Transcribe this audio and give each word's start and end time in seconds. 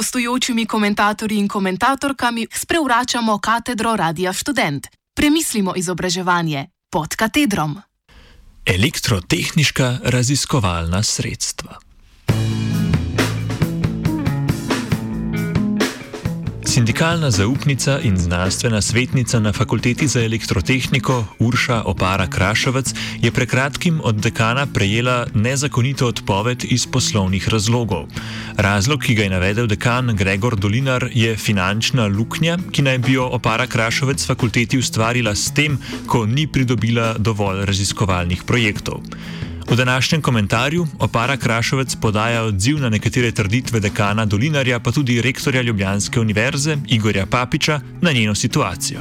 gostujočimi 0.00 0.66
komentatorji 0.66 1.38
in 1.38 1.48
komentatorkami 1.48 2.46
sprevračamo 2.52 3.38
katedro 3.38 3.96
Radia 3.96 4.32
Student. 4.32 4.86
Premislimo 5.16 5.74
izobraževanje 5.76 6.66
pod 6.90 7.16
katedrom. 7.16 7.76
Elektrotehniška 8.66 9.98
raziskovalna 10.04 11.02
sredstva. 11.02 11.89
Sindikalna 16.80 17.30
zaupnica 17.30 17.98
in 18.00 18.16
znanstvena 18.16 18.80
svetnica 18.80 19.40
na 19.40 19.52
fakulteti 19.52 20.06
za 20.08 20.22
elektrotehniko 20.24 21.24
Urša 21.38 21.82
Opara 21.82 22.26
Krašovec 22.26 22.94
je 23.20 23.30
pred 23.30 23.48
kratkim 23.48 24.00
od 24.04 24.14
dekana 24.14 24.66
prejela 24.66 25.26
nezakonito 25.34 26.06
odpoved 26.06 26.64
iz 26.64 26.86
poslovnih 26.86 27.48
razlogov. 27.48 28.06
Razlog, 28.56 29.00
ki 29.00 29.14
ga 29.14 29.22
je 29.22 29.30
navedel 29.30 29.66
dekan 29.66 30.16
Gregor 30.16 30.56
Dolinar, 30.56 31.04
je 31.12 31.36
finančna 31.36 32.06
luknja, 32.06 32.56
ki 32.72 32.82
naj 32.82 32.98
bi 32.98 33.12
jo 33.12 33.28
Opara 33.28 33.66
Krašovec 33.66 34.26
fakulteti 34.26 34.78
ustvarila 34.78 35.34
s 35.34 35.52
tem, 35.54 35.76
ko 36.06 36.24
ni 36.26 36.46
pridobila 36.46 37.12
dovolj 37.18 37.64
raziskovalnih 37.64 38.42
projektov. 38.46 39.04
V 39.70 39.76
današnjem 39.76 40.22
komentarju 40.22 40.86
opara 40.98 41.36
Krašovec 41.36 41.96
podaja 41.96 42.42
odziv 42.42 42.80
na 42.80 42.88
nekatere 42.88 43.32
trditve 43.32 43.80
dekana 43.80 44.24
Dolinarja, 44.24 44.80
pa 44.80 44.90
tudi 44.92 45.22
rektorja 45.22 45.62
Ljubljanske 45.62 46.20
univerze 46.20 46.76
Igorja 46.88 47.26
Papiča 47.26 47.80
na 48.00 48.12
njeno 48.12 48.34
situacijo. 48.34 49.00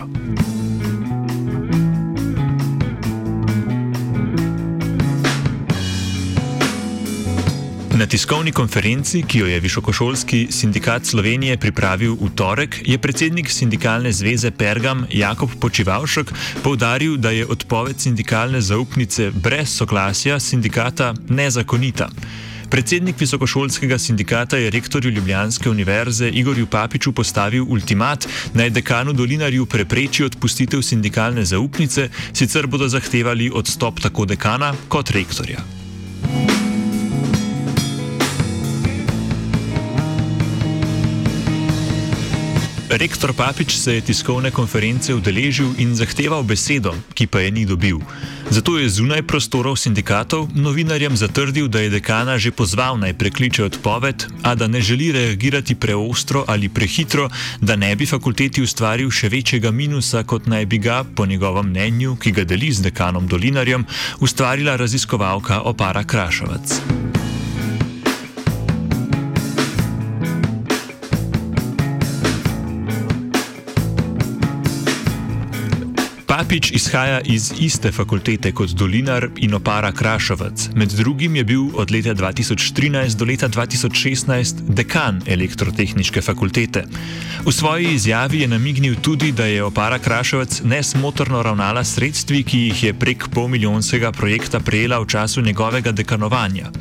Na 8.00 8.05
tiskovni 8.08 8.52
konferenci, 8.52 9.25
ki 9.28 9.39
jo 9.39 9.47
je 9.47 9.59
Višokošolski 9.59 10.47
sindikat 10.55 11.05
Slovenije 11.05 11.58
pripravil 11.58 12.14
v 12.16 12.30
torek, 12.36 12.78
je 12.88 12.97
predsednik 12.97 13.50
sindikalne 13.52 14.11
zveze 14.16 14.52
Pergam 14.52 15.03
Jakob 15.11 15.50
Počivalšek 15.59 16.31
povdaril, 16.64 17.17
da 17.17 17.33
je 17.36 17.44
odpoved 17.45 18.00
sindikalne 18.00 18.61
zaupnice 18.61 19.31
brez 19.31 19.75
soglasja 19.75 20.39
sindikata 20.39 21.14
nezakonita. 21.30 22.08
Predsednik 22.69 23.19
Visokošolskega 23.19 23.97
sindikata 23.97 24.58
je 24.58 24.69
rektorju 24.69 25.11
Ljubljanske 25.11 25.69
univerze 25.69 26.30
Igorju 26.30 26.67
Papiču 26.67 27.11
postavil 27.11 27.66
ultimat, 27.67 28.28
naj 28.53 28.69
dekanu 28.69 29.13
Dolinarju 29.13 29.66
prepreči 29.66 30.23
odpustitev 30.23 30.81
sindikalne 30.81 31.45
zaupnice, 31.45 32.08
sicer 32.34 32.67
bodo 32.67 32.88
zahtevali 32.88 33.52
odstop 33.53 34.00
tako 34.00 34.25
dekana 34.25 34.73
kot 34.88 35.11
rektorja. 35.11 35.78
Rektor 42.89 43.33
Papič 43.33 43.77
se 43.77 43.93
je 43.95 44.01
tiskovne 44.01 44.49
konference 44.51 45.13
udeležil 45.13 45.77
in 45.77 45.93
zahteval 45.93 46.41
besedo, 46.41 46.89
ki 47.13 47.29
pa 47.29 47.45
je 47.45 47.51
ni 47.53 47.61
dobil. 47.65 48.01
Zato 48.49 48.81
je 48.81 48.89
zunaj 48.89 49.21
prostorov 49.29 49.77
sindikatov 49.77 50.49
novinarjem 50.57 51.13
zatrdil, 51.13 51.69
da 51.69 51.85
je 51.85 51.93
dekana 51.93 52.41
že 52.41 52.49
pozval 52.49 52.97
naj 52.97 53.13
prekliče 53.13 53.63
odpoved, 53.69 54.25
a 54.41 54.55
da 54.57 54.66
ne 54.66 54.81
želi 54.81 55.11
reagirati 55.13 55.78
preostro 55.78 56.44
ali 56.47 56.69
prehitro, 56.69 57.29
da 57.61 57.78
ne 57.78 57.94
bi 57.95 58.09
fakulteti 58.09 58.66
ustvaril 58.66 59.13
še 59.13 59.29
večjega 59.29 59.69
minusa, 59.72 60.25
kot 60.25 60.49
naj 60.49 60.66
bi 60.66 60.81
ga, 60.81 61.05
po 61.05 61.29
njegovem 61.29 61.69
mnenju, 61.69 62.17
ki 62.17 62.31
ga 62.31 62.44
deli 62.44 62.73
z 62.73 62.89
dekanom 62.89 63.29
Dolinarjem, 63.29 63.85
ustvarila 64.19 64.75
raziskovalka 64.81 65.61
Opara 65.61 66.03
Krašovac. 66.03 66.81
Papič 76.39 76.72
izhaja 76.72 77.17
iz 77.27 77.50
iste 77.59 77.89
fakultete 77.91 78.53
kot 78.55 78.72
Dolinar 78.72 79.25
in 79.44 79.53
opara 79.57 79.89
Krašovec. 79.91 80.69
Med 80.75 80.94
drugim 80.95 81.35
je 81.35 81.44
bil 81.44 81.66
od 81.75 81.91
leta 81.91 82.13
2013 82.16 83.17
do 83.19 83.25
leta 83.27 83.50
2016 83.50 84.61
dekan 84.72 85.19
elektrotehnične 85.28 86.22
fakultete. 86.22 86.85
V 87.44 87.51
svoji 87.51 87.91
izjavi 87.94 88.39
je 88.39 88.47
namignil 88.47 88.95
tudi, 89.01 89.31
da 89.31 89.45
je 89.51 89.63
opara 89.63 89.99
Krašovec 89.99 90.61
nesmotrno 90.63 91.44
ravnala 91.44 91.83
sredstvi, 91.83 92.44
ki 92.44 92.59
jih 92.59 92.83
je 92.83 92.94
prek 92.94 93.28
polmilijonskega 93.35 94.11
projekta 94.11 94.59
prejela 94.59 94.99
v 94.99 95.11
času 95.11 95.41
njegovega 95.41 95.91
dekanovanja. 95.91 96.72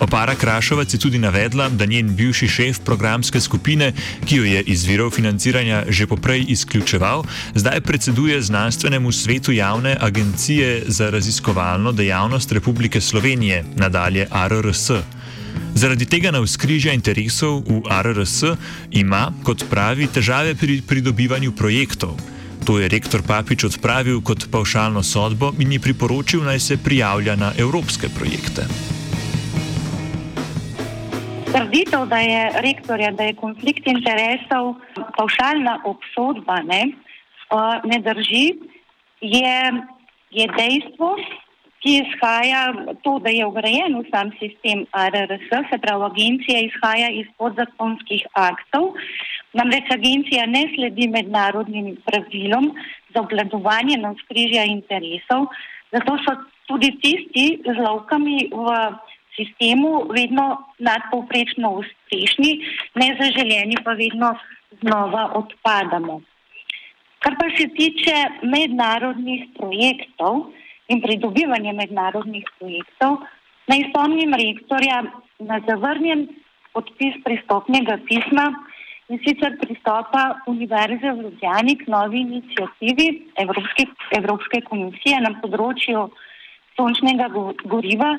Opara 0.00 0.34
Krašovac 0.34 0.94
je 0.94 0.98
tudi 0.98 1.18
navedla, 1.18 1.68
da 1.68 1.86
njen 1.86 2.16
bivši 2.16 2.48
šef 2.48 2.80
programske 2.84 3.40
skupine, 3.40 3.92
ki 4.26 4.36
jo 4.36 4.44
je 4.44 4.62
iz 4.62 4.84
virov 4.84 5.10
financiranja 5.10 5.84
že 5.88 6.06
poprej 6.06 6.44
izključeval, 6.48 7.24
zdaj 7.54 7.80
predseduje 7.80 8.42
znanstvenemu 8.42 9.12
svetu 9.12 9.52
javne 9.52 9.96
agencije 10.00 10.82
za 10.86 11.10
raziskovalno 11.10 11.92
dejavnost 11.92 12.52
Republike 12.52 13.00
Slovenije, 13.00 13.64
nadalje 13.76 14.26
ARRS. 14.30 14.90
Zaradi 15.74 16.06
tega 16.06 16.30
na 16.30 16.40
vzkrižja 16.40 16.92
interesov 16.92 17.62
v 17.66 17.82
ARRS 17.90 18.42
ima, 18.90 19.32
kot 19.42 19.64
pravi, 19.70 20.06
težave 20.06 20.54
pri 20.54 20.82
pridobivanju 20.82 21.52
projektov. 21.52 22.18
To 22.64 22.78
je 22.78 22.88
rektor 22.88 23.22
Papič 23.22 23.64
odpravil 23.64 24.20
kot 24.20 24.50
pavšalno 24.50 25.02
sodbo 25.02 25.52
in 25.58 25.72
ji 25.72 25.78
priporočil, 25.78 26.44
naj 26.44 26.60
se 26.60 26.76
prijavlja 26.76 27.36
na 27.36 27.52
evropske 27.56 28.08
projekte. 28.08 28.66
Trditev, 31.52 32.06
da 32.06 32.18
je 32.18 32.40
rektorja, 32.60 33.10
da 33.10 33.24
je 33.24 33.34
konflikt 33.34 33.86
interesov 33.86 34.74
pavšalna 35.16 35.78
obsodba, 35.88 36.60
ne, 36.62 36.82
ne 37.84 37.98
drži, 38.04 38.46
je, 39.20 39.54
je 40.30 40.46
dejstvo, 40.56 41.14
ki 41.80 41.94
izhaja 42.02 42.62
to, 43.02 43.16
da 43.24 43.32
je 43.32 43.46
ugrajen 43.46 43.96
v 43.96 44.04
sam 44.10 44.32
sistem 44.40 44.84
ARRS, 44.92 45.48
se 45.70 45.78
pravi, 45.78 46.04
agencija 46.10 46.60
izhaja 46.66 47.08
iz 47.16 47.26
podzakonskih 47.38 48.26
aktov. 48.34 48.92
Namreč 49.56 49.88
agencija 49.94 50.46
ne 50.46 50.66
sledi 50.74 51.08
mednarodnim 51.08 51.96
pravilom 52.04 52.72
za 53.14 53.20
obladovanje 53.20 53.96
na 53.96 54.14
skrižja 54.24 54.64
interesov, 54.68 55.48
zato 55.92 56.18
so 56.26 56.36
tudi 56.68 56.92
tisti 57.00 57.46
z 57.64 57.76
lovkami 57.80 58.50
v 58.52 58.80
sistemu 59.38 59.92
vedno 60.10 60.46
nadpovprečno 60.78 61.70
uspešni, 61.80 62.50
nezaželjeni 62.94 63.76
pa 63.84 63.94
vedno 64.02 64.34
znova 64.82 65.30
odpadamo. 65.40 66.20
Kar 67.18 67.34
pa 67.40 67.48
se 67.56 67.66
tiče 67.78 68.16
mednarodnih 68.42 69.48
projektov 69.56 70.52
in 70.88 71.02
pridobivanja 71.02 71.72
mednarodnih 71.72 72.44
projektov, 72.58 73.18
naj 73.66 73.88
spomnim 73.90 74.34
rektorja 74.42 75.02
na 75.38 75.60
zavrnjen 75.66 76.28
podpis 76.72 77.18
pristopnega 77.24 77.98
pisma 78.08 78.46
in 79.08 79.20
sicer 79.24 79.56
pristopa 79.60 80.22
Univerze 80.46 81.12
v 81.12 81.22
Ljubljani 81.26 81.76
k 81.80 81.88
novi 81.94 82.20
inicijativi 82.20 83.08
Evropske, 83.44 83.86
Evropske 84.20 84.60
komisije 84.70 85.20
na 85.24 85.32
področju 85.42 86.08
sončnega 86.76 87.28
goriva, 87.64 88.12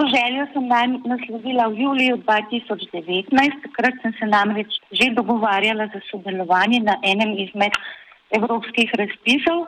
To 0.00 0.06
željo 0.08 0.46
sem 0.52 0.64
naslovila 1.12 1.66
v 1.68 1.80
juliju 1.84 2.14
2019, 2.16 3.56
takrat 3.64 3.94
sem 4.02 4.12
se 4.18 4.26
namreč 4.26 4.78
že 4.92 5.10
dogovarjala 5.12 5.86
za 5.92 6.00
sodelovanje 6.10 6.80
na 6.80 6.94
enem 7.04 7.34
izmed 7.44 7.76
evropskih 8.38 8.94
razpisov. 9.00 9.66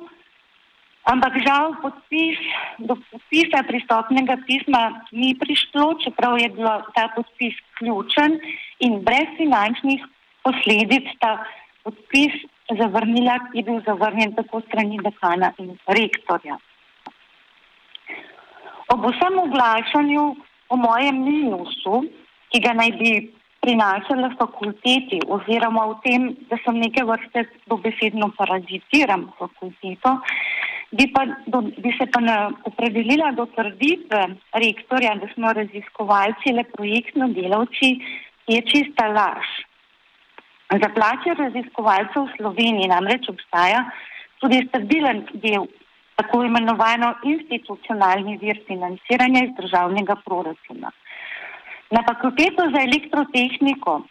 Ampak 1.12 1.37
žal 1.44 1.76
podpis, 1.82 2.40
do 2.79 2.96
podpisa 3.11 3.61
pristopnega 3.69 4.38
pisma 4.49 4.82
ni 5.12 5.37
prišlo, 5.37 6.00
čeprav 6.00 6.40
je 6.40 6.49
bil 6.56 6.70
ta 6.96 7.12
podpis 7.12 7.61
ključen 7.76 8.40
in 8.81 9.05
brez 9.05 9.37
finančnih 9.37 10.00
posledic 10.49 11.12
ta 11.20 11.44
podpis 11.84 12.40
zavrnila, 12.81 13.37
je 13.52 13.69
bil 13.69 13.84
zavrnjen 13.84 14.32
tako 14.32 14.64
strani 14.64 14.96
dekana 15.05 15.52
in 15.58 15.76
rektorja. 15.87 16.56
Ob 18.93 19.05
vsem 19.09 19.39
oglašanju 19.39 20.25
o 20.69 20.77
mojem 20.77 21.23
minusu, 21.25 22.03
ki 22.53 22.61
ga 22.61 22.75
naj 22.77 22.91
bi 22.99 23.12
prinašala 23.65 24.33
fakulteti, 24.41 25.21
oziroma 25.37 25.87
v 25.93 25.94
tem, 26.05 26.27
da 26.50 26.59
sem 26.65 26.81
neke 26.83 27.05
vrste 27.09 27.47
dobesedno 27.71 28.29
parazitiram 28.37 29.29
fakulteto, 29.39 30.17
bi, 30.99 31.06
pa, 31.15 31.25
do, 31.47 31.62
bi 31.79 31.94
se 31.97 32.09
pa 32.12 32.21
na, 32.21 32.37
opredelila 32.69 33.31
do 33.39 33.47
trditve 33.56 34.23
rektorja, 34.65 35.15
da 35.23 35.31
smo 35.33 35.53
raziskovalci 35.56 36.53
le 36.59 36.67
projektno 36.77 37.31
delavci, 37.39 37.94
je 38.50 38.61
čista 38.69 39.09
laž. 39.09 39.55
Za 40.83 40.89
plače 40.93 41.39
raziskovalcev 41.39 42.27
v 42.27 42.37
Sloveniji 42.37 42.91
namreč 42.93 43.29
obstaja 43.33 43.87
tudi 44.43 44.65
stabilen 44.69 45.25
del 45.33 45.69
tako 46.17 46.43
imenovano 46.44 47.14
institucionalni 47.25 48.37
vir 48.41 48.61
financiranja 48.67 49.44
iz 49.44 49.55
državnega 49.56 50.17
proračuna. 50.25 50.91
Na 51.91 52.03
fakulteto 52.09 52.69
za 52.75 52.82
elektrotehniko 52.88 54.03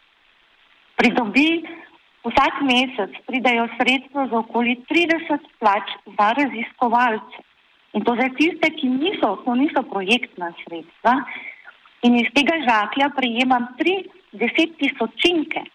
pridobi 0.95 1.63
vsak 2.25 2.62
mesec, 2.62 3.15
pridajo 3.25 3.68
sredstva 3.77 4.27
za 4.27 4.38
okoli 4.38 4.75
30 4.89 5.48
plač 5.59 5.95
za 6.18 6.27
raziskovalce. 6.38 7.42
In 7.94 8.06
to 8.07 8.15
za 8.15 8.30
tiste, 8.38 8.69
ki 8.77 8.88
niso, 8.88 9.36
to 9.45 9.56
niso 9.56 9.83
projektna 9.83 10.54
sredstva. 10.63 11.15
In 12.07 12.15
iz 12.21 12.30
tega 12.38 12.62
žaklja 12.68 13.09
prejemam 13.18 13.68
30 13.81 14.77
tisočinke, 14.80 15.65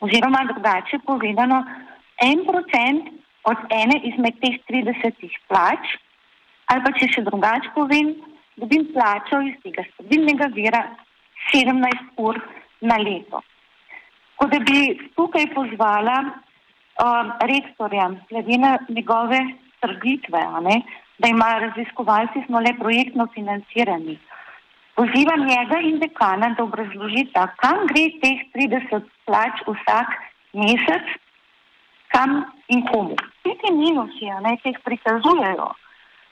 oziroma 0.00 0.46
drugače 0.52 1.02
povedano, 1.06 1.64
en 2.22 2.46
procent 2.46 3.10
od 3.50 3.58
ene 3.70 4.00
izmed 4.10 4.38
teh 4.42 4.58
30 4.70 5.38
plač, 5.48 5.96
ali 6.70 6.82
pa 6.84 6.92
če 6.98 7.08
še 7.14 7.24
drugače 7.28 7.72
povem, 7.74 8.14
dobim 8.58 8.88
plačo 8.94 9.40
iz 9.46 9.56
tega 9.62 9.84
stabilnega 9.92 10.50
vira 10.56 10.82
17 11.52 12.22
ur 12.26 12.40
na 12.80 12.98
leto. 13.02 13.42
Ko 14.36 14.48
da 14.52 14.58
bi 14.60 14.80
tukaj 15.16 15.46
pozvala 15.54 16.16
um, 16.26 17.32
rektorja, 17.52 18.10
glede 18.30 18.58
na 18.60 18.76
njegove 18.88 19.40
trditve, 19.80 20.42
da 21.18 21.28
imajo 21.28 21.60
raziskovalci 21.68 22.42
smo 22.46 22.60
le 22.60 22.74
projektno 22.78 23.28
financirani. 23.34 24.18
Pozivam 24.96 25.44
njega 25.44 25.78
in 25.84 25.98
dekana, 26.00 26.50
da 26.56 26.64
obrazložita, 26.64 27.46
kam 27.60 27.86
gre 27.92 28.06
teh 28.22 28.44
30 28.56 29.08
plač 29.28 29.62
vsak 29.68 30.12
mesec, 30.56 31.14
kam 32.14 32.44
in 32.68 32.86
komu. 32.86 33.16
Vsi 33.44 33.54
ti 33.62 33.72
minusi, 33.72 34.30
ki 34.62 34.72
jih 34.72 34.80
prikazujejo, 34.84 35.68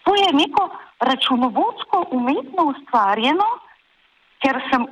to 0.04 0.14
je 0.14 0.32
neko 0.32 0.68
računovodsko 1.00 2.06
umetno 2.10 2.66
ustvarjeno, 2.72 3.46
ker 4.44 4.60
sem 4.70 4.86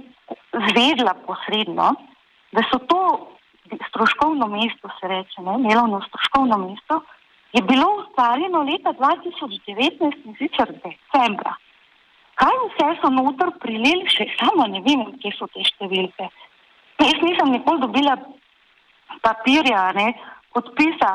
zvedla 0.68 1.14
posredno, 1.26 1.92
da 2.52 2.62
so 2.70 2.78
to 2.88 3.02
stroškovno 3.88 4.46
mesto, 4.46 4.88
se 5.00 5.08
reče, 5.08 5.42
ne, 5.42 5.58
melovno 5.58 6.00
stroškovno 6.08 6.58
mesto, 6.58 7.00
je 7.52 7.62
bilo 7.62 7.86
ustvarjeno 8.00 8.62
leta 8.62 8.92
2019 8.92 10.16
in 10.24 10.36
sicer 10.38 10.72
decembra. 10.84 11.54
Kaj 12.34 12.56
vse 12.64 12.88
so 13.00 13.10
noter 13.12 13.52
prileli, 13.60 14.08
še 14.08 14.26
samo 14.38 14.66
ne 14.66 14.80
vem, 14.86 15.04
kje 15.20 15.34
so 15.36 15.48
te 15.52 15.64
številke. 15.68 16.28
Jaz 17.02 17.18
nisem 17.20 17.52
nikoli 17.52 17.82
dobila 17.82 18.16
papirja, 19.22 19.90
ne, 19.96 20.06
podpisa, 20.54 21.10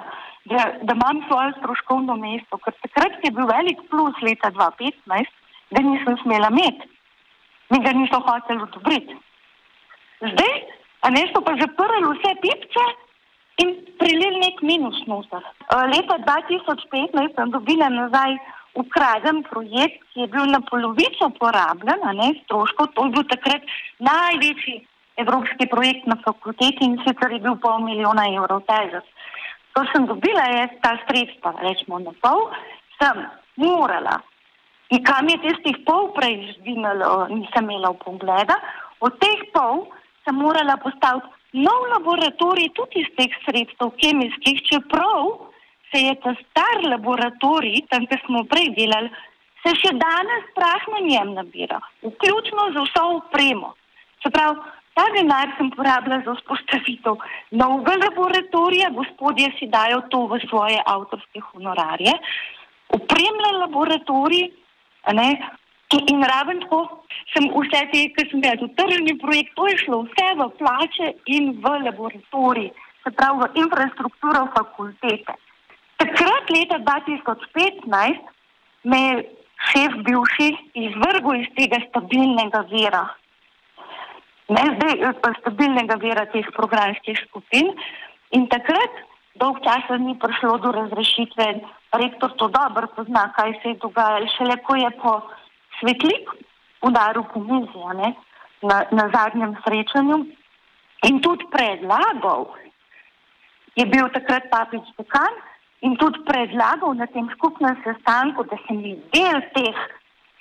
da, 0.45 0.63
da 0.81 0.93
imam 0.93 1.23
svoje 1.27 1.53
stroškovno 1.57 2.15
mesto, 2.15 2.57
ker 2.63 2.73
takrat 2.85 3.23
je 3.23 3.31
bil 3.31 3.47
velik 3.49 3.81
plus 3.89 4.15
leta 4.21 4.51
2015, 4.51 5.33
da 5.71 5.83
nisem 5.83 6.17
smela 6.23 6.49
imeti. 6.51 6.89
Mi 7.69 7.79
ga 7.83 7.91
niso 7.91 8.19
hoteli 8.23 8.63
odobriti. 8.63 9.17
Zdaj, 10.21 10.55
a 11.01 11.09
ne 11.09 11.23
so 11.31 11.41
pa 11.45 11.53
zaprli 11.61 12.05
vse 12.07 12.31
pipce 12.43 12.85
in 13.63 13.73
prilili 13.99 14.39
nek 14.45 14.61
minus 14.61 15.01
noter. 15.07 15.43
Leta 15.93 16.17
2015 16.29 17.35
sem 17.35 17.51
dobila 17.51 17.89
nazaj 17.89 18.37
ukraden 18.77 19.43
projekt, 19.49 20.03
ki 20.13 20.23
je 20.23 20.27
bil 20.31 20.45
na 20.53 20.61
polovico 20.69 21.29
porabljen, 21.39 22.03
a 22.03 22.13
ne 22.13 22.29
stroškov, 22.43 22.93
to 22.93 23.05
je 23.05 23.15
bil 23.17 23.25
takrat 23.33 23.73
največji 23.99 24.77
evropski 25.17 25.67
projekt 25.67 26.05
na 26.05 26.17
fakulteti 26.25 26.85
in 26.85 26.97
sicer 27.05 27.31
je 27.31 27.39
bil 27.43 27.57
pol 27.61 27.81
milijona 27.85 28.27
evrov 28.33 28.63
težak. 28.69 29.05
Ko 29.73 29.85
sem 29.91 30.07
dobila 30.09 30.45
jaz 30.53 30.73
ta 30.81 30.95
sredstva, 31.05 31.53
rečemo 31.61 31.99
na 31.99 32.13
pol, 32.21 32.49
sem 32.97 33.25
morala 33.61 34.21
in 34.89 35.03
kam 35.03 35.27
je 35.29 35.37
tistih 35.43 35.81
pol 35.85 36.13
prej 36.15 36.37
žvinalo, 36.55 37.27
nisem 37.33 37.65
imela 37.67 37.91
v 37.91 37.99
pogleda, 38.05 38.55
od 39.03 39.17
teh 39.19 39.41
pol 39.53 39.87
sem 40.23 40.37
morala 40.37 40.77
postaviti 40.79 41.27
nov 41.53 41.81
laboratorij 41.93 42.71
tudi 42.75 43.03
iz 43.03 43.09
teh 43.17 43.33
sredstev 43.45 43.91
kemijskih, 44.01 44.61
čeprav 44.69 45.49
se 45.91 46.01
je 46.03 46.15
ta 46.23 46.35
star 46.41 46.83
laboratorij, 46.83 47.87
tam, 47.89 48.07
kjer 48.07 48.21
smo 48.25 48.43
prej 48.51 48.73
delali, 48.75 49.11
se 49.63 49.73
še 49.81 49.93
danes 49.95 50.49
prah 50.55 50.87
na 50.93 51.03
njem 51.03 51.33
nabira, 51.37 51.79
vključno 52.03 52.71
z 52.75 52.83
vso 52.87 53.05
upremo. 53.19 53.73
Se 54.23 54.31
pravi, 54.33 54.59
ta 54.97 55.05
denar 55.15 55.53
sem 55.57 55.69
porabila 55.75 56.17
za 56.25 56.33
vzpostavitev 56.39 57.21
novega 57.61 57.99
laboratorija, 58.05 58.89
gospodje 58.97 59.51
si 59.59 59.69
dajo 59.69 60.01
to 60.09 60.25
v 60.31 60.41
svoje 60.49 60.81
avtorske 60.95 61.43
honorarje, 61.51 62.17
upremljen 62.97 63.61
laboratorij, 63.61 64.49
ne, 65.13 65.29
In 65.89 66.21
raven 66.21 66.59
tako 66.59 66.79
sem 67.31 67.45
vse 67.47 67.81
te, 67.91 67.99
ki 68.15 68.23
sem 68.27 68.41
jaz 68.43 68.59
v 68.59 68.67
tržni 68.75 69.13
projekt, 69.21 69.53
to 69.55 69.67
je 69.69 69.77
šlo 69.85 70.01
vse 70.03 70.25
v 70.35 70.47
plače 70.59 71.13
in 71.31 71.53
v 71.63 71.71
laboratorij, 71.85 72.73
se 73.03 73.11
pravi 73.15 73.39
v 73.39 73.63
infrastrukturo 73.63 74.41
fakultete. 74.55 75.35
Takrat, 76.03 76.51
leta 76.51 76.81
2015, 76.83 78.19
me 78.83 78.99
je 79.05 79.15
šef 79.69 79.95
bivši 80.09 80.49
izvrgel 80.83 81.39
iz 81.39 81.47
tega 81.55 81.79
stabilnega 81.87 82.65
vira. 82.73 83.05
Ne 84.47 84.63
zdaj, 84.75 85.13
pa 85.21 85.33
stabilnega 85.41 85.97
vira 85.99 86.23
teh 86.31 86.47
programskih 86.55 87.19
skupin. 87.25 87.73
In 88.31 88.47
takrat, 88.47 88.93
dolg 89.39 89.59
časa 89.63 89.97
ni 89.99 90.15
prišlo 90.19 90.57
do 90.63 90.71
razrešitve, 90.71 91.47
rektor 91.99 92.31
to 92.39 92.47
dobro 92.47 92.87
pozna, 92.95 93.27
kaj 93.35 93.59
se 93.61 93.73
je 93.73 93.81
dogajalo, 93.83 94.31
šele 94.37 94.57
ko 94.63 94.75
je 94.75 94.91
po 95.03 95.13
svetlik 95.79 96.31
udaril 96.81 97.23
po 97.33 97.39
mizi 97.39 97.83
na, 98.63 98.77
na 98.91 99.05
zadnjem 99.13 99.55
srečanju. 99.65 100.25
In 101.07 101.21
tudi 101.21 101.45
predlagal, 101.51 102.47
je 103.75 103.85
bil 103.85 104.07
takrat 104.15 104.49
papič 104.49 104.87
dekan 104.97 105.33
in 105.85 105.95
tudi 105.99 106.23
predlagal 106.25 106.95
na 106.97 107.05
tem 107.05 107.29
skupnem 107.35 107.75
sestanku, 107.83 108.43
da 108.49 108.57
se 108.65 108.73
mi 108.73 108.95
del 109.13 109.43
teh 109.53 109.77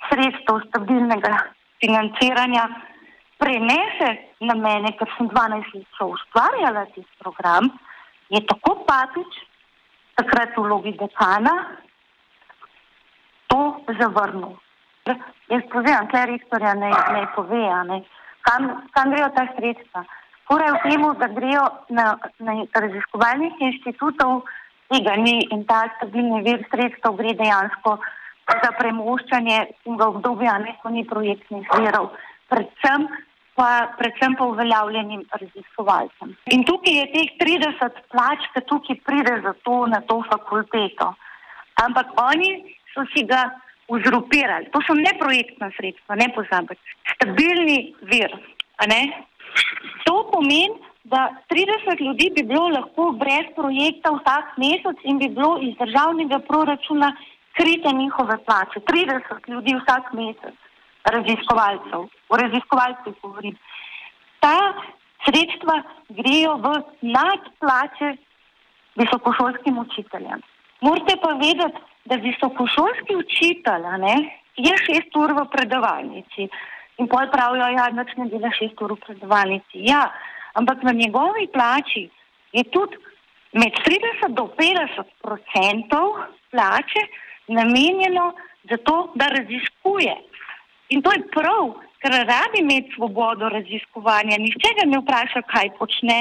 sredstev 0.09 0.63
stabilnega 0.69 1.35
financiranja 1.83 2.65
prenese 3.37 4.09
na 4.41 4.55
mene, 4.55 4.93
ker 4.97 5.09
sem 5.17 5.29
12 5.29 5.75
let 5.77 6.01
ustvarjala 6.01 6.85
tisti 6.93 7.17
program, 7.23 7.69
je 8.29 8.41
tako 8.49 8.83
papič 8.87 9.41
takrat 10.17 10.55
v 10.57 10.65
vlogi 10.65 10.93
dekana 10.97 11.53
to 13.47 13.59
zavrnil. 13.99 14.57
Jaz 15.47 15.63
pozivam 15.71 16.07
vse 16.11 16.25
rektorja, 16.27 16.73
naj 16.75 16.95
ne 17.15 17.25
pove, 17.35 17.63
ne. 17.89 18.01
Kam, 18.43 18.67
kam 18.91 19.11
grejo 19.11 19.29
ta 19.35 19.45
sredstva. 19.55 20.03
Skoraj 20.43 20.73
v 20.73 20.81
tem, 20.83 21.05
da 21.19 21.27
grejo 21.31 21.63
na, 21.89 22.05
na 22.39 22.53
raziskovalnih 22.75 23.61
inštitutov, 23.69 24.43
tega 24.91 25.15
ni 25.19 25.39
in 25.51 25.63
ta 25.67 25.85
stabilni 25.95 26.43
vir 26.43 26.63
sredstev 26.71 27.15
gre 27.19 27.33
dejansko 27.39 27.97
za 28.47 28.71
premoščanje 28.79 29.57
in 29.87 29.97
v 29.99 30.07
obdobju, 30.07 30.53
ne 30.63 30.75
ko 30.81 30.91
ni 30.91 31.03
projektnih 31.07 31.67
virov. 31.79 32.11
Predvsem 32.51 33.07
pa, 33.57 33.69
predvsem 33.97 34.35
pa 34.37 34.45
uveljavljenim 34.45 35.23
raziskovalcem. 35.41 36.35
In 36.55 36.65
tukaj 36.69 36.99
je 36.99 37.05
teh 37.13 37.31
30 37.41 38.01
plač, 38.13 38.45
ki 38.53 38.65
tukaj 38.69 38.99
pride 39.07 39.39
za 39.45 39.53
to 39.65 39.85
na 39.93 40.01
to 40.09 40.21
fakulteto. 40.31 41.13
Ampak 41.83 42.13
oni 42.21 42.51
so 42.93 43.05
si 43.13 43.25
ga 43.25 43.47
uzurpirali. 43.87 44.69
To 44.73 44.81
so 44.85 44.93
neprojektna 44.97 45.71
sredstva, 45.77 46.15
ne 46.21 46.27
pozabiti. 46.35 46.97
Stabilni 47.15 47.79
vir. 48.11 48.33
To 50.05 50.15
pomeni, 50.31 50.77
da 51.07 51.21
30 51.49 52.01
ljudi 52.05 52.31
bi 52.35 52.43
bilo 52.43 52.67
lahko 52.67 53.11
brez 53.21 53.47
projekta 53.55 54.11
vsak 54.17 54.57
mesec 54.63 54.97
in 55.03 55.19
bi 55.21 55.29
bilo 55.37 55.57
iz 55.67 55.73
državnega 55.79 56.39
proračuna 56.49 57.15
krite 57.57 57.93
njihove 58.01 58.37
plače. 58.45 58.79
30 58.91 59.49
ljudi 59.53 59.75
vsak 59.81 60.13
mesec, 60.13 60.57
raziskovalcev, 61.15 62.07
o 62.29 62.37
raziskovalcih 62.41 63.13
govorim. 63.21 63.57
Ta 64.39 64.57
sredstva 65.25 65.81
grejo 66.09 66.55
v 66.63 66.73
nadplače 67.01 68.15
visokošolskim 68.95 69.77
učiteljem. 69.77 70.41
Morate 70.81 71.17
pa 71.21 71.33
vedeti, 71.41 71.81
da 72.05 72.15
visokošolski 72.15 73.15
učitelj 73.15 73.87
ne, 73.99 74.15
je 74.57 74.73
šest 74.85 75.15
ur 75.15 75.33
v 75.37 75.45
predavalnici 75.51 76.47
in 76.97 77.07
pol 77.07 77.27
pravijo, 77.31 77.65
da 77.65 77.69
ja, 77.75 77.89
noč 77.93 78.15
ne 78.17 78.29
dela 78.31 78.49
šest 78.57 78.81
ur 78.81 78.95
v 78.95 79.01
predavalnici. 79.05 79.83
Ja, 79.89 80.07
ampak 80.53 80.83
na 80.83 80.93
njegovi 80.97 81.47
plači 81.53 82.07
je 82.53 82.63
tudi 82.73 82.97
med 83.53 83.73
30 83.85 84.33
do 84.37 84.47
50 84.57 85.03
odstotkov 85.23 86.23
plače 86.51 87.03
namenjeno 87.47 88.33
za 88.69 88.77
to, 88.77 89.11
da 89.15 89.27
raziskuje. 89.27 90.15
In 90.93 91.01
to 91.03 91.11
je 91.11 91.23
prav, 91.33 91.73
ker 92.03 92.13
rabi 92.29 92.61
imeti 92.63 92.95
svobodo 92.95 93.49
raziskovanja. 93.51 94.37
Nihče 94.39 94.73
ga 94.79 94.85
ne 94.87 95.01
vpraša, 95.01 95.43
kaj 95.51 95.73
počne, 95.79 96.19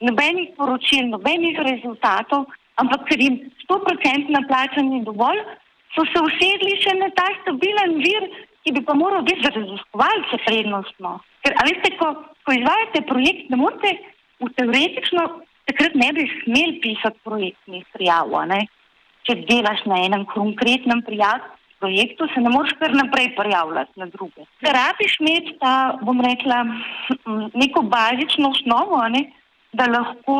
nobenih 0.00 0.54
poročil, 0.56 1.08
nobenih 1.10 1.58
rezultatov 1.66 2.46
ampak 2.80 3.04
ker 3.08 3.20
jim 3.20 3.36
100% 3.68 4.46
plača 4.48 4.82
ni 4.84 5.02
dovolj, 5.04 5.42
so 5.94 6.06
se 6.12 6.22
usedli 6.28 6.78
še 6.84 6.96
na 7.00 7.10
ta 7.18 7.28
stabilen 7.42 7.98
vir, 8.04 8.28
ki 8.64 8.74
bi 8.76 8.82
pa 8.86 8.94
moral 8.96 9.24
biti 9.26 9.44
za 9.44 9.52
raziskovalce 9.54 10.40
prednostno. 10.46 11.18
Ker, 11.44 11.56
a 11.56 11.66
veste, 11.68 11.92
ko, 12.00 12.10
ko 12.44 12.56
izvajate 12.56 13.04
projekt, 13.08 13.48
ne 13.52 13.60
morete 13.60 13.94
v 14.40 14.50
teoretično 14.58 15.24
takrat 15.70 15.96
ne 15.96 16.10
bi 16.16 16.26
smel 16.40 16.76
pisati 16.82 17.24
projektnih 17.24 17.86
prijav. 17.94 18.32
Če 19.28 19.36
delaš 19.48 19.84
na 19.88 20.00
enem 20.06 20.26
konkretnem 20.32 21.02
prijav, 21.06 21.44
projektu, 21.80 22.28
se 22.34 22.40
ne 22.40 22.50
moreš 22.54 22.72
kar 22.78 22.94
naprej 22.94 23.34
prijavljati 23.36 24.00
na 24.00 24.06
druge. 24.06 24.46
Rabiš 24.76 25.12
imeti 25.20 25.56
ta, 25.60 25.98
bom 26.02 26.20
rekla, 26.30 26.58
neko 27.54 27.82
bazično 27.82 28.50
osnovo, 28.54 29.02
ne? 29.08 29.22
da 29.72 29.86
lahko, 29.86 30.36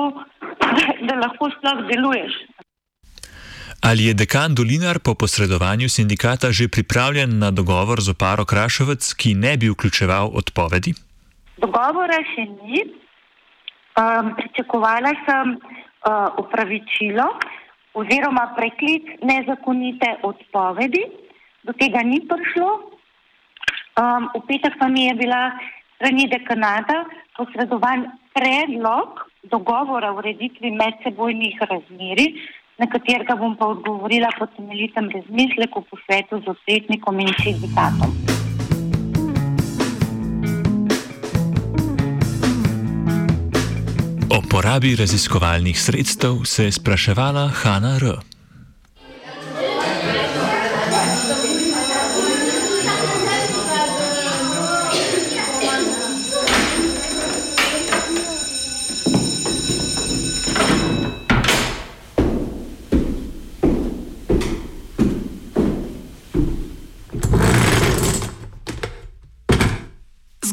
da, 0.60 0.82
da 1.08 1.14
lahko 1.24 1.50
sploh 1.56 1.86
deluješ. 1.90 2.32
Ali 3.80 4.04
je 4.04 4.14
dekan 4.14 4.54
Dolinar 4.54 4.98
po 5.04 5.14
posredovanju 5.14 5.88
sindikata 5.88 6.52
že 6.52 6.68
pripravljen 6.68 7.38
na 7.38 7.50
dogovor 7.50 8.00
z 8.00 8.10
oparo 8.10 8.44
Krašovec, 8.44 9.14
ki 9.14 9.34
ne 9.34 9.56
bi 9.56 9.70
vključeval 9.72 10.30
odpovedi? 10.34 10.92
Dogovora 11.56 12.18
še 12.34 12.44
ni. 12.44 12.84
Um, 14.00 14.34
pričakovala 14.36 15.12
sem 15.26 15.56
uh, 15.56 16.28
upravičilo 16.42 17.26
oziroma 17.94 18.52
preklic 18.56 19.16
nezakonite 19.22 20.10
odpovedi. 20.22 21.02
Do 21.66 21.72
tega 21.76 22.02
ni 22.02 22.20
prišlo. 22.24 22.70
Um, 24.00 24.30
v 24.32 24.40
petek 24.48 24.78
pa 24.80 24.88
mi 24.88 25.06
je 25.10 25.14
bila 25.14 25.52
strani 25.96 26.24
dekanata 26.30 27.04
posredovan 27.36 28.08
predlog 28.32 29.20
dogovora 29.42 30.12
o 30.12 30.18
ureditvi 30.18 30.70
medsebojnih 30.70 31.60
razmeri, 31.70 32.26
na 32.78 32.86
katerega 32.88 33.36
bom 33.36 33.56
pa 33.56 33.66
odgovorila 33.66 34.28
po 34.38 34.46
temeljitem 34.56 35.10
razmisleku 35.12 35.84
po 35.90 35.96
svetu 36.04 36.40
z 36.44 36.48
odvetnikom 36.48 37.20
in 37.20 37.32
sindikatom. 37.42 38.10
O 44.30 44.38
porabi 44.50 44.96
raziskovalnih 44.96 45.80
sredstev 45.80 46.44
se 46.44 46.64
je 46.64 46.72
spraševala 46.72 47.48
Hanna 47.48 47.96
R. 47.96 48.30
Z 70.50 70.52